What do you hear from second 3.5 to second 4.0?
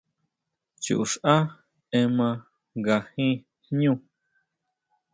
jñú.